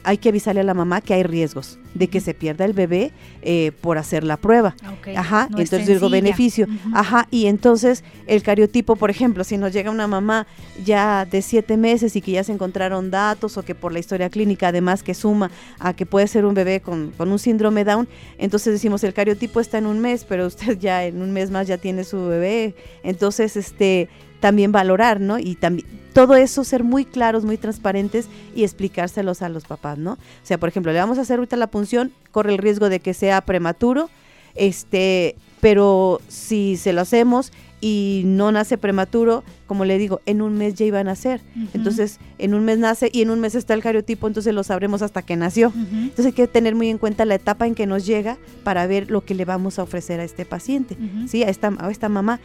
[0.04, 3.12] hay que avisarle a la mamá que hay riesgos de que se pierda el bebé
[3.42, 4.76] eh, por hacer la prueba.
[5.16, 6.68] Ajá, entonces digo beneficio.
[6.94, 10.48] Ajá, y entonces el cariotipo, por ejemplo, si nos llega una mamá
[10.86, 14.30] ya de siete meses y que ya se encontraron datos o que por la historia
[14.30, 18.08] clínica además que suma a que puede ser un bebé con, con un síndrome Down,
[18.38, 21.68] entonces decimos el cariotipo está en un mes, pero usted ya en un mes más
[21.68, 22.76] ya tiene su bebé.
[23.04, 25.38] Entonces, este también valorar, ¿no?
[25.38, 25.86] Y también
[26.20, 30.14] todo eso ser muy claros, muy transparentes y explicárselos a los papás, ¿no?
[30.14, 33.00] O sea, por ejemplo, le vamos a hacer ahorita la punción, corre el riesgo de
[33.00, 34.10] que sea prematuro,
[34.54, 40.58] este, pero si se lo hacemos y no nace prematuro, como le digo, en un
[40.58, 41.42] mes ya iba a nacer.
[41.74, 45.02] Entonces, en un mes nace y en un mes está el cariotipo, entonces lo sabremos
[45.02, 45.72] hasta que nació.
[45.76, 49.10] Entonces hay que tener muy en cuenta la etapa en que nos llega para ver
[49.10, 51.44] lo que le vamos a ofrecer a este paciente, ¿sí?
[51.44, 52.40] A esta, a esta mamá.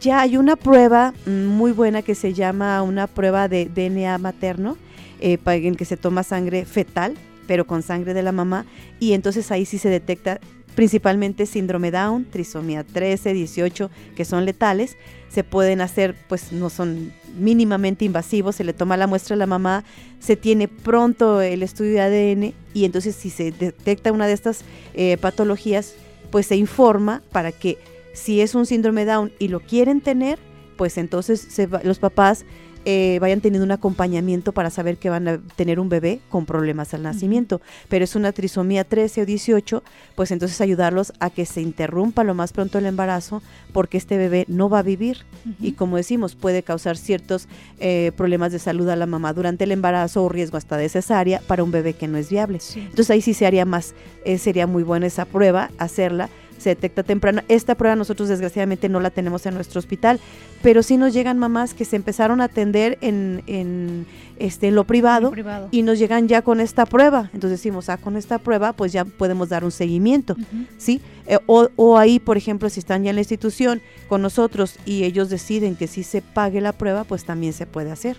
[0.00, 4.76] Ya hay una prueba muy buena que se llama una prueba de DNA materno,
[5.20, 7.14] eh, en que se toma sangre fetal,
[7.46, 8.64] pero con sangre de la mamá,
[8.98, 10.40] y entonces ahí sí se detecta
[10.74, 14.96] principalmente síndrome Down, trisomía 13, 18, que son letales.
[15.28, 19.46] Se pueden hacer, pues no son mínimamente invasivos, se le toma la muestra a la
[19.46, 19.84] mamá,
[20.20, 24.60] se tiene pronto el estudio de ADN y entonces si se detecta una de estas
[24.94, 25.94] eh, patologías,
[26.30, 27.78] pues se informa para que
[28.12, 30.38] si es un síndrome Down y lo quieren tener,
[30.76, 31.48] pues entonces
[31.82, 32.44] los papás
[32.84, 36.94] eh, vayan teniendo un acompañamiento para saber que van a tener un bebé con problemas
[36.94, 37.60] al nacimiento.
[37.88, 39.82] Pero es una trisomía 13 o 18,
[40.14, 43.42] pues entonces ayudarlos a que se interrumpa lo más pronto el embarazo
[43.72, 45.24] porque este bebé no va a vivir
[45.60, 47.48] y como decimos puede causar ciertos
[47.80, 51.40] eh, problemas de salud a la mamá durante el embarazo o riesgo hasta de cesárea
[51.46, 52.58] para un bebé que no es viable.
[52.76, 53.94] Entonces ahí sí se haría más,
[54.24, 57.44] eh, sería muy buena esa prueba, hacerla se detecta temprana.
[57.48, 60.20] Esta prueba nosotros desgraciadamente no la tenemos en nuestro hospital,
[60.62, 64.06] pero sí nos llegan mamás que se empezaron a atender en, en
[64.38, 65.32] este, lo privado,
[65.70, 67.30] y nos llegan ya con esta prueba.
[67.34, 70.36] Entonces decimos, ah, con esta prueba pues ya podemos dar un seguimiento,
[70.78, 71.00] ¿sí?
[71.26, 75.04] Eh, o, o, ahí, por ejemplo, si están ya en la institución con nosotros y
[75.04, 78.18] ellos deciden que sí se pague la prueba, pues también se puede hacer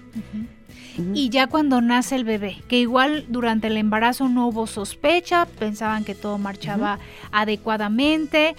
[1.14, 6.04] y ya cuando nace el bebé, que igual durante el embarazo no hubo sospecha, pensaban
[6.04, 7.00] que todo marchaba
[7.32, 8.56] adecuadamente,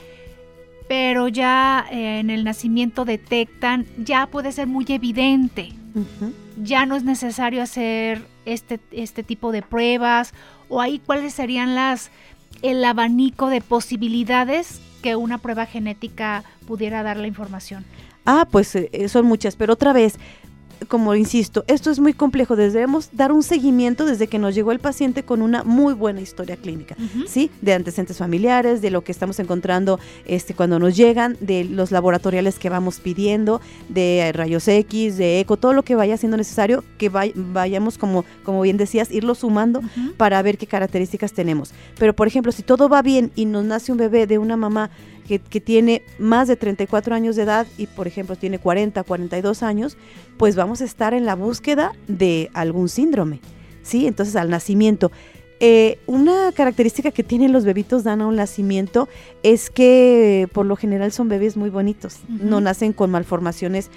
[0.89, 5.73] pero ya eh, en el nacimiento detectan, ya puede ser muy evidente,
[6.63, 10.35] ya no es necesario hacer este, este tipo de pruebas,
[10.69, 12.11] o ahí cuáles serían las,
[12.63, 17.85] el abanico de posibilidades que una prueba genética pudiera dar la información.
[18.25, 20.19] Ah, pues eh, son muchas, pero otra vez,
[20.89, 22.57] como insisto, esto es muy complejo.
[22.57, 26.57] Debemos dar un seguimiento desde que nos llegó el paciente con una muy buena historia
[26.57, 27.51] clínica, ¿sí?
[27.61, 32.59] De antecedentes familiares, de lo que estamos encontrando este, cuando nos llegan, de los laboratoriales
[32.59, 37.09] que vamos pidiendo, de rayos X, de eco, todo lo que vaya siendo necesario, que
[37.09, 39.83] vayamos, como, como bien decías, irlo sumando
[40.17, 41.73] para ver qué características tenemos.
[41.99, 44.91] Pero, por ejemplo, si todo va bien y nos nace un bebé de una mamá
[45.27, 49.97] que, tiene más de 34 años de edad y por ejemplo tiene 40, 42 años,
[50.37, 53.41] pues vamos a estar en la búsqueda de algún síndrome,
[53.83, 54.07] ¿sí?
[54.07, 55.11] Entonces al nacimiento.
[55.59, 59.09] Eh, una característica que tienen los bebitos dan a un nacimiento
[59.43, 63.91] es que por lo general son bebés muy bonitos, no nacen con malformaciones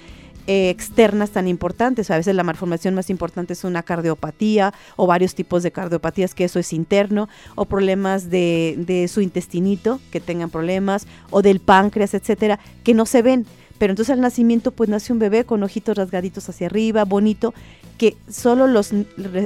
[0.52, 2.10] eh, externas tan importantes.
[2.10, 6.42] A veces la malformación más importante es una cardiopatía o varios tipos de cardiopatías, que
[6.42, 12.14] eso es interno, o problemas de, de su intestinito, que tengan problemas, o del páncreas,
[12.14, 13.46] etcétera, que no se ven.
[13.78, 17.54] Pero entonces al nacimiento pues nace un bebé con ojitos rasgaditos hacia arriba, bonito,
[17.96, 18.90] que solo los,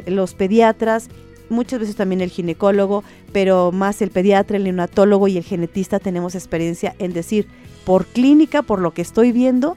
[0.06, 1.10] los pediatras
[1.50, 6.34] muchas veces también el ginecólogo, pero más el pediatra, el neonatólogo y el genetista tenemos
[6.34, 7.46] experiencia en decir,
[7.84, 9.76] por clínica, por lo que estoy viendo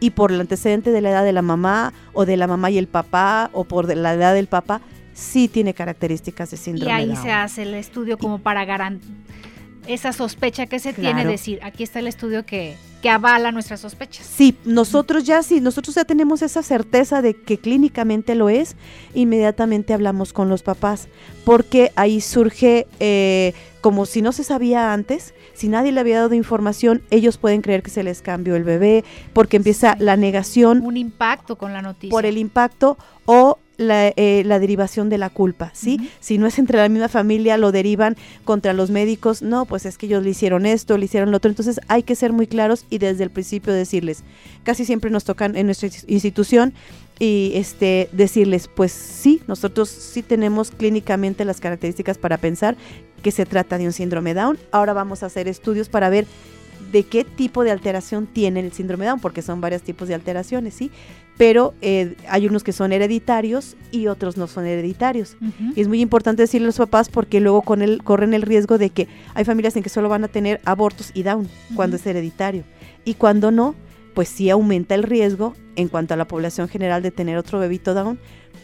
[0.00, 2.78] y por el antecedente de la edad de la mamá o de la mamá y
[2.78, 4.80] el papá o por la edad del papá,
[5.14, 6.90] sí tiene características de síndrome.
[6.90, 9.12] Y ahí se hace el estudio como para garantizar
[9.88, 14.26] esa sospecha que se tiene, decir, aquí está el estudio que, que avala nuestras sospechas.
[14.26, 18.76] Sí, nosotros ya sí, nosotros ya tenemos esa certeza de que clínicamente lo es,
[19.14, 21.08] inmediatamente hablamos con los papás,
[21.44, 26.34] porque ahí surge eh, como si no se sabía antes, si nadie le había dado
[26.34, 30.82] información, ellos pueden creer que se les cambió el bebé, porque empieza la negación.
[30.84, 32.10] Un impacto con la noticia.
[32.10, 36.10] Por el impacto o la, eh, la, derivación de la culpa, ¿sí?
[36.20, 39.96] Si no es entre la misma familia, lo derivan contra los médicos, no, pues es
[39.96, 42.84] que ellos le hicieron esto, le hicieron lo otro, entonces hay que ser muy claros
[42.90, 44.24] y desde el principio decirles,
[44.64, 46.74] casi siempre nos tocan en nuestra institución
[47.20, 52.76] y este decirles, pues sí, nosotros sí tenemos clínicamente las características para pensar
[53.22, 54.58] que se trata de un síndrome Down.
[54.70, 56.26] Ahora vamos a hacer estudios para ver
[56.90, 60.74] de qué tipo de alteración tiene el síndrome Down, porque son varios tipos de alteraciones,
[60.74, 60.90] ¿sí?
[61.36, 65.36] Pero eh, hay unos que son hereditarios y otros no son hereditarios.
[65.76, 68.76] Y es muy importante decirle a los papás porque luego con el, corren el riesgo
[68.76, 72.06] de que hay familias en que solo van a tener abortos y Down cuando es
[72.06, 72.64] hereditario.
[73.04, 73.76] Y cuando no,
[74.14, 77.94] pues sí aumenta el riesgo en cuanto a la población general de tener otro bebito
[77.94, 78.18] Down,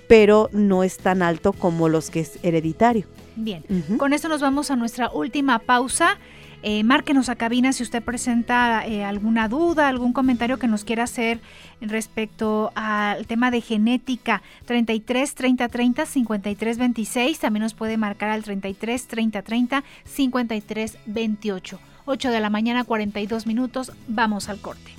[0.09, 3.07] pero no es tan alto como los que es hereditario.
[3.37, 3.65] Bien,
[3.97, 6.19] con esto nos vamos a nuestra última pausa.
[6.67, 11.03] Eh, márquenos a cabina si usted presenta eh, alguna duda, algún comentario que nos quiera
[11.03, 11.43] hacer
[11.83, 14.41] respecto al tema de genética.
[14.65, 17.39] 33 30 30 53 26.
[17.39, 21.81] También nos puede marcar al 33 30 30 53 28.
[22.07, 23.93] 8 de la mañana, 42 minutos.
[24.09, 24.91] Vamos al corte.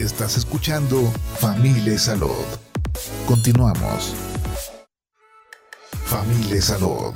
[0.00, 1.00] Estás escuchando
[1.38, 2.44] Familia Salud.
[3.28, 4.29] Continuamos.
[6.10, 7.14] Familia Salud,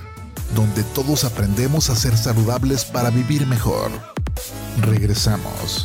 [0.54, 3.90] donde todos aprendemos a ser saludables para vivir mejor.
[4.82, 5.84] Regresamos.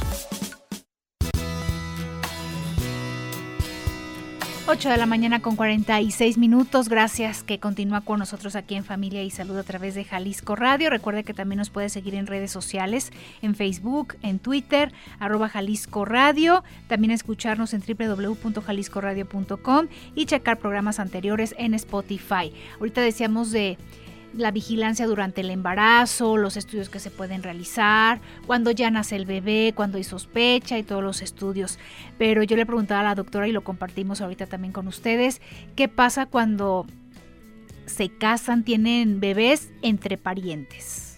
[4.71, 6.89] 8 de la mañana con 46 minutos.
[6.89, 10.91] Gracias que continúa con nosotros aquí en Familia y Salud a través de Jalisco Radio.
[10.91, 16.05] Recuerde que también nos puede seguir en redes sociales, en Facebook, en Twitter, arroba Jalisco
[16.05, 16.63] Radio.
[16.87, 22.53] También escucharnos en www.jaliscoradio.com y checar programas anteriores en Spotify.
[22.79, 23.79] Ahorita decíamos de
[24.33, 29.25] la vigilancia durante el embarazo, los estudios que se pueden realizar, cuando ya nace el
[29.25, 31.79] bebé, cuando hay sospecha y todos los estudios.
[32.17, 35.41] Pero yo le preguntaba a la doctora y lo compartimos ahorita también con ustedes,
[35.75, 36.85] ¿qué pasa cuando
[37.85, 41.17] se casan, tienen bebés entre parientes?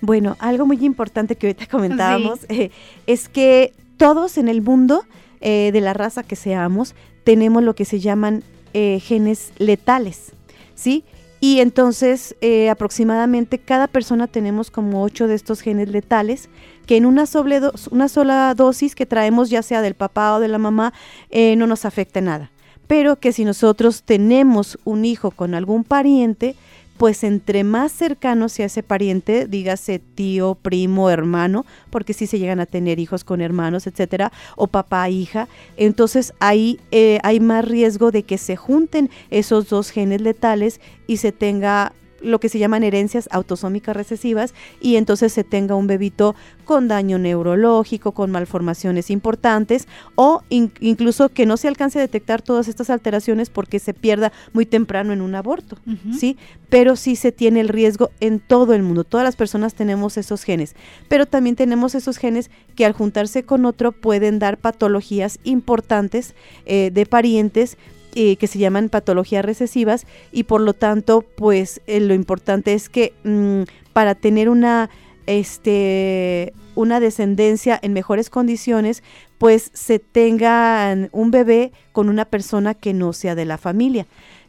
[0.00, 2.70] Bueno, algo muy importante que ahorita comentábamos eh,
[3.06, 5.04] es que todos en el mundo,
[5.40, 10.32] eh, de la raza que seamos, tenemos lo que se llaman eh, genes letales,
[10.74, 11.04] ¿sí?
[11.40, 16.48] Y entonces eh, aproximadamente cada persona tenemos como ocho de estos genes letales
[16.86, 17.24] que en una,
[17.90, 20.92] una sola dosis que traemos ya sea del papá o de la mamá
[21.30, 22.50] eh, no nos afecta nada.
[22.86, 26.54] Pero que si nosotros tenemos un hijo con algún pariente,
[26.96, 32.60] pues entre más cercano sea ese pariente, dígase tío, primo, hermano, porque si se llegan
[32.60, 38.10] a tener hijos con hermanos, etcétera, o papá, hija, entonces ahí eh, hay más riesgo
[38.10, 42.84] de que se junten esos dos genes letales y se tenga lo que se llaman
[42.84, 49.86] herencias autosómicas recesivas y entonces se tenga un bebito con daño neurológico, con malformaciones importantes
[50.14, 54.66] o incluso que no se alcance a detectar todas estas alteraciones porque se pierda muy
[54.66, 55.78] temprano en un aborto,
[56.18, 56.36] ¿sí?
[56.68, 60.42] Pero sí se tiene el riesgo en todo el mundo, todas las personas tenemos esos
[60.42, 60.74] genes,
[61.08, 66.34] pero también tenemos esos genes que al juntarse con otro pueden dar patologías importantes
[66.66, 67.78] eh, de parientes
[68.18, 72.88] eh, que se llaman patologías recesivas y por lo tanto, pues eh, lo importante es
[72.88, 74.88] que mm, para tener una,
[75.26, 79.02] este, una descendencia en mejores condiciones,
[79.36, 84.06] pues se tenga un bebé con una persona que no sea de la familia.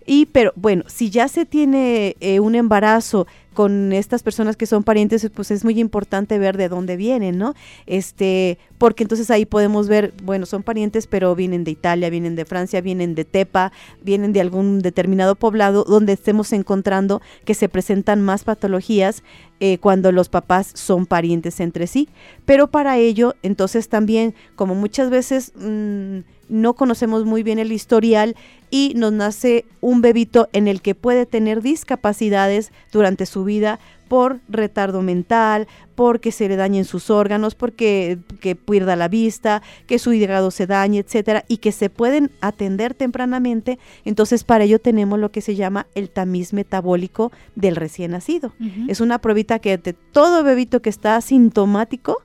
[0.10, 4.84] Y pero bueno, si ya se tiene eh, un embarazo con estas personas que son
[4.84, 7.56] parientes, pues es muy importante ver de dónde vienen, ¿no?
[7.88, 12.46] Este, porque entonces ahí podemos ver, bueno, son parientes, pero vienen de Italia, vienen de
[12.46, 18.22] Francia, vienen de Tepa, vienen de algún determinado poblado donde estemos encontrando que se presentan
[18.22, 19.24] más patologías
[19.60, 22.08] eh, cuando los papás son parientes entre sí.
[22.46, 25.52] Pero para ello, entonces también, como muchas veces...
[25.56, 28.36] Mm, no conocemos muy bien el historial
[28.70, 34.40] y nos nace un bebito en el que puede tener discapacidades durante su vida por
[34.48, 40.14] retardo mental, porque se le dañen sus órganos, porque que pierda la vista, que su
[40.14, 43.80] hígado se dañe, etcétera, y que se pueden atender tempranamente.
[44.06, 48.54] Entonces, para ello tenemos lo que se llama el tamiz metabólico del recién nacido.
[48.88, 52.22] Es una pruebita que de todo bebito que está asintomático,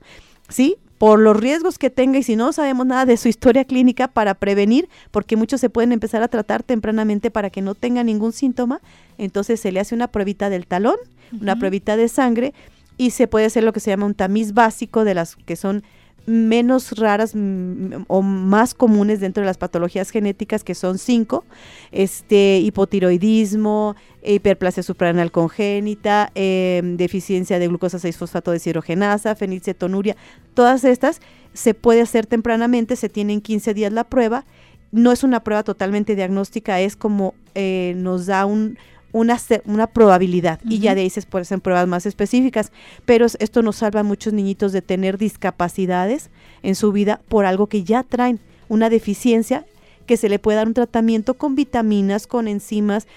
[0.49, 0.77] ¿sí?
[1.03, 4.35] Por los riesgos que tenga y si no sabemos nada de su historia clínica para
[4.35, 8.79] prevenir, porque muchos se pueden empezar a tratar tempranamente para que no tenga ningún síntoma,
[9.17, 10.95] entonces se le hace una pruebita del talón,
[11.41, 12.53] una pruebita de sangre
[12.95, 15.83] y se puede hacer lo que se llama un tamiz básico de las que son
[16.25, 21.45] menos raras mm, o más comunes dentro de las patologías genéticas, que son cinco,
[21.91, 30.15] este, hipotiroidismo, hiperplasia suprarrenal congénita, em, deficiencia de glucosa 6-fosfato deshidrogenasa, fenilcetonuria,
[30.53, 31.19] todas estas
[31.53, 34.45] se puede hacer tempranamente, se tienen 15 días la prueba,
[34.91, 38.77] no es una prueba totalmente diagnóstica, es como eh, nos da un,
[39.13, 42.73] una, una probabilidad y ya de ahí se pueden hacer pruebas más específicas,
[43.05, 46.29] pero esto nos salva a muchos niñitos de tener discapacidades
[46.63, 49.65] en su vida por algo que ya traen, una deficiencia
[50.05, 53.07] que se le puede dar un tratamiento con vitaminas, con enzimas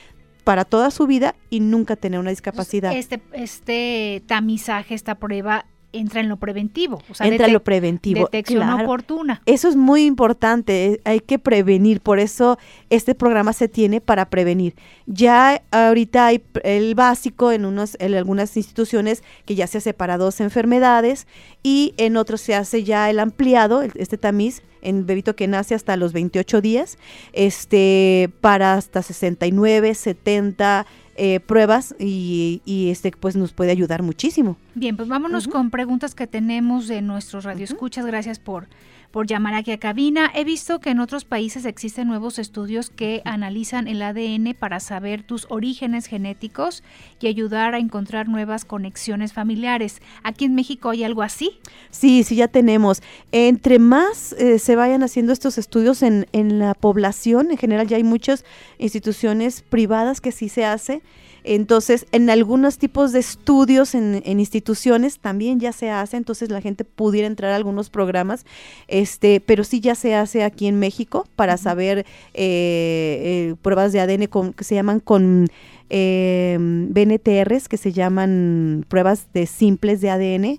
[0.45, 2.95] para toda su vida y nunca tener una discapacidad.
[2.95, 5.67] Este, este tamizaje, esta prueba
[5.99, 7.03] entra en lo preventivo.
[7.11, 8.29] O sea, entra en lo preventivo.
[8.31, 9.43] Detección oportuna.
[9.47, 12.59] Eso es muy importante, eh, hay que prevenir, por eso
[12.91, 14.75] este programa se tiene para prevenir.
[15.07, 20.19] Ya ahorita hay el básico en, unos, en algunas instituciones que ya se hace para
[20.19, 21.27] dos enfermedades
[21.63, 25.97] y en otros se hace ya el ampliado, este tamiz, en bebito que nace hasta
[25.97, 26.99] los 28 días,
[27.33, 30.87] este, para hasta 69, 70,
[31.17, 32.61] eh, pruebas y,
[32.91, 34.57] este pues nos puede ayudar muchísimo.
[34.75, 38.07] Bien, pues vámonos con preguntas que tenemos de nuestros radioescuchas.
[38.07, 38.67] Gracias por
[39.11, 40.31] por llamar aquí a cabina.
[40.35, 45.23] He visto que en otros países existen nuevos estudios que analizan el ADN para saber
[45.23, 46.83] tus orígenes genéticos
[47.21, 50.01] y ayudar a encontrar nuevas conexiones familiares.
[50.23, 51.59] ¿Aquí en México hay algo así?
[51.91, 53.03] Sí, sí, ya tenemos.
[53.33, 57.97] Entre más eh, se vayan haciendo estos estudios en, en la población, en general ya
[57.97, 58.45] hay muchas
[58.79, 61.03] instituciones privadas que sí se hace.
[61.49, 66.85] Entonces, en algunos tipos de estudios en, instituciones también ya se hace, entonces la gente
[66.85, 68.45] pudiera entrar a algunos programas,
[68.89, 74.01] este, pero sí ya se hace aquí en México para saber eh, eh, pruebas de
[74.01, 75.47] ADN que se llaman con
[75.89, 80.57] eh, BNTRs, que se llaman pruebas de simples de ADN,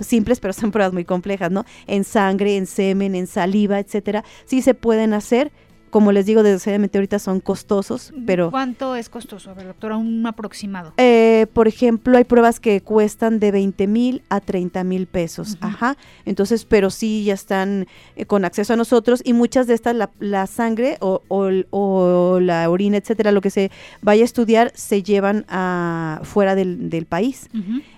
[0.00, 1.64] simples, pero son pruebas muy complejas, ¿no?
[1.86, 4.24] En sangre, en semen, en saliva, etcétera.
[4.46, 5.52] Sí se pueden hacer
[5.94, 8.50] como les digo, desgraciadamente ahorita son costosos, pero...
[8.50, 9.52] ¿Cuánto es costoso?
[9.52, 10.92] A ver, doctora, un aproximado.
[10.96, 15.56] Eh, por ejemplo, hay pruebas que cuestan de 20 mil a 30 mil pesos.
[15.60, 15.96] Ajá.
[16.24, 17.86] Entonces, pero sí ya están
[18.16, 22.96] eh, con acceso a nosotros y muchas de estas, la, sangre o, o, la orina,
[22.96, 23.70] etcétera, lo que se
[24.02, 27.48] vaya a estudiar, se llevan a fuera del, del país.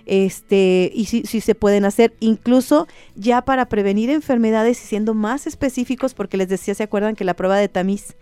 [0.07, 6.13] Este, y sí se pueden hacer, incluso ya para prevenir enfermedades y siendo más específicos,
[6.13, 7.67] porque les decía, ¿se acuerdan que la prueba de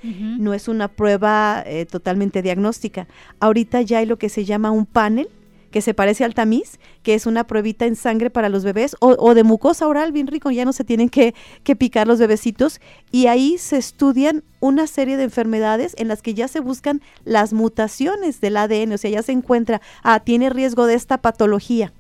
[0.03, 3.07] no es una prueba eh, totalmente diagnóstica.
[3.39, 5.29] Ahorita ya hay lo que se llama un panel
[5.76, 9.34] que se parece al tamiz, que es una pruebita en sangre para los bebés, o,
[9.34, 12.80] de mucosa oral, bien rico, ya no se tienen que, que, picar los bebecitos,
[13.11, 17.51] y ahí se estudian una serie de enfermedades en las que ya se buscan las
[17.51, 21.91] mutaciones del ADN, o sea, ya se encuentra, ah, tiene riesgo de esta patología.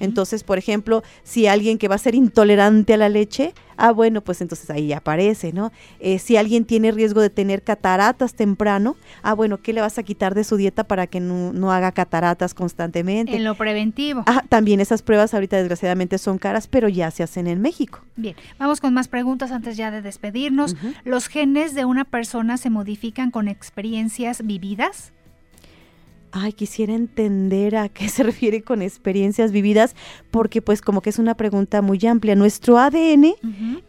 [0.00, 4.20] Entonces, por ejemplo, si alguien que va a ser intolerante a la leche, ah, bueno,
[4.20, 5.72] pues entonces ahí aparece, ¿no?
[6.00, 10.02] Eh, si alguien tiene riesgo de tener cataratas temprano, ah, bueno, ¿qué le vas a
[10.02, 13.36] quitar de su dieta para que no, haga cataratas constantemente?
[13.36, 14.24] En lo preventivo.
[14.26, 18.00] Ah, también esas pruebas ahorita desgraciadamente son caras, pero ya se hacen en México.
[18.16, 20.76] Bien, vamos con más preguntas antes ya de despedirnos.
[21.04, 25.12] ¿Los genes de una persona se modifican con experiencias vividas?
[26.36, 29.94] Ay, quisiera entender a qué se refiere con experiencias vividas,
[30.30, 32.34] porque pues como que es una pregunta muy amplia.
[32.34, 33.34] Nuestro ADN,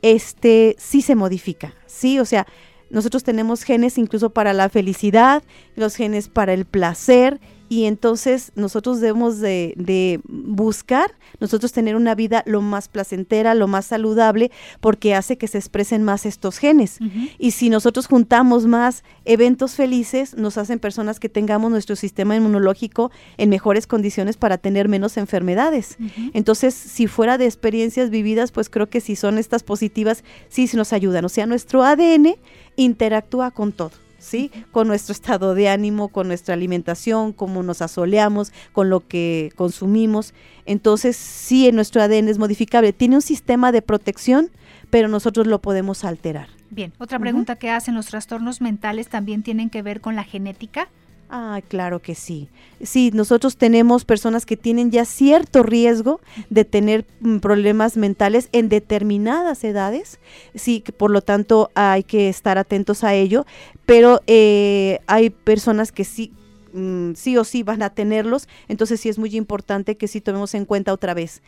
[0.01, 2.47] este, sí se modifica, sí, o sea,
[2.89, 5.43] nosotros tenemos genes incluso para la felicidad,
[5.75, 7.39] los genes para el placer,
[7.69, 13.85] y entonces nosotros debemos de, buscar nosotros tener una vida lo más placentera, lo más
[13.85, 16.99] saludable, porque hace que se expresen más estos genes.
[17.37, 23.11] Y si nosotros juntamos más eventos felices, nos hacen personas que tengamos nuestro sistema inmunológico
[23.37, 25.97] en mejores condiciones para tener menos enfermedades.
[26.33, 30.93] Entonces, si fuera de experiencias vividas, pues creo que si son estas positivas, sí nos
[30.93, 31.25] ayudan.
[31.25, 32.35] O sea, nuestro ADN
[32.75, 34.06] interactúa con todo.
[34.19, 34.51] ¿Sí?
[34.71, 40.33] Con nuestro estado de ánimo, con nuestra alimentación, cómo nos asoleamos, con lo que consumimos.
[40.65, 42.93] Entonces, sí, nuestro ADN es modificable.
[42.93, 44.49] Tiene un sistema de protección,
[44.89, 46.49] pero nosotros lo podemos alterar.
[46.69, 50.89] Bien, otra pregunta que hacen, ¿los trastornos mentales también tienen que ver con la genética?
[51.29, 52.47] Ah, claro que sí.
[52.81, 58.69] Sí, nosotros tenemos personas que tienen ya cierto riesgo de tener mm, problemas mentales en
[58.69, 60.19] determinadas edades.
[60.55, 63.45] Sí, por lo tanto hay que estar atentos a ello.
[63.85, 66.31] Pero eh, hay personas que sí
[66.73, 70.53] mm, sí o sí van a tenerlos, entonces sí es muy importante que sí tomemos
[70.53, 71.41] en cuenta otra vez.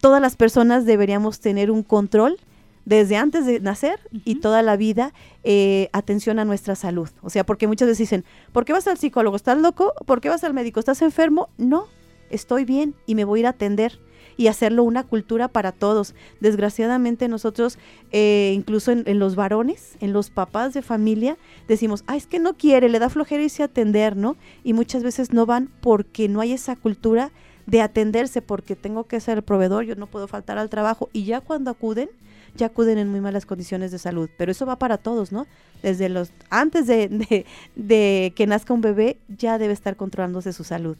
[0.00, 2.38] Todas las personas deberíamos tener un control
[2.84, 5.12] desde antes de nacer y toda la vida
[5.44, 7.08] eh, atención a nuestra salud.
[7.22, 9.36] O sea, porque muchas veces dicen, ¿por qué vas al psicólogo?
[9.36, 9.92] ¿Estás loco?
[10.06, 10.80] ¿Por qué vas al médico?
[10.80, 11.48] ¿Estás enfermo?
[11.58, 11.86] No,
[12.30, 13.98] estoy bien y me voy a ir a atender
[14.36, 16.14] y hacerlo una cultura para todos.
[16.40, 17.78] Desgraciadamente nosotros,
[18.10, 21.36] eh, incluso en, en, los varones, en los papás de familia,
[21.68, 24.36] decimos, ah, es que no quiere, le da flojera irse a atender, ¿no?
[24.64, 27.30] Y muchas veces no van porque no hay esa cultura
[27.66, 31.08] de atenderse, porque tengo que ser el proveedor, yo no puedo faltar al trabajo.
[31.12, 32.08] Y ya cuando acuden,
[32.54, 34.28] ya acuden en muy malas condiciones de salud.
[34.36, 35.46] Pero eso va para todos, ¿no?
[35.82, 40.96] Desde los, antes de, de, que nazca un bebé, ya debe estar controlándose su salud.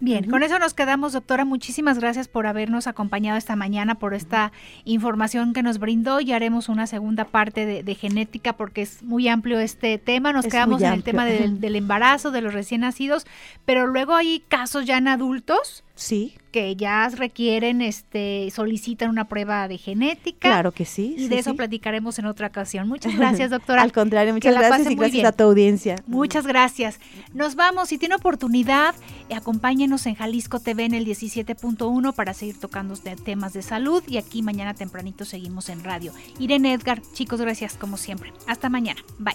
[0.00, 1.44] Bien, con eso nos quedamos, doctora.
[1.44, 4.52] Muchísimas gracias por habernos acompañado esta mañana, por esta
[4.84, 9.60] información que nos brindó y haremos una segunda parte de, genética porque es muy amplio
[9.60, 10.32] este tema.
[10.32, 13.24] Nos quedamos en el tema del, del, embarazo, de los recién nacidos,
[13.64, 16.34] pero luego hay casos ya en adultos Sí.
[16.50, 20.48] Que ya requieren, este, solicitan una prueba de genética.
[20.48, 21.14] Claro que sí.
[21.16, 22.88] Y de eso platicaremos en otra ocasión.
[22.94, 23.82] Muchas gracias, doctora.
[23.82, 25.96] Al contrario, muchas gracias y gracias a tu audiencia.
[26.06, 26.98] Muchas gracias.
[27.32, 27.88] Nos vamos.
[27.88, 28.94] Si tiene oportunidad,
[29.34, 34.02] acompáñenos en Jalisco TV en el 17.1 para seguir tocando temas de salud.
[34.08, 36.12] Y aquí mañana tempranito seguimos en radio.
[36.38, 38.32] Irene Edgar, chicos, gracias como siempre.
[38.46, 39.00] Hasta mañana.
[39.18, 39.34] Bye.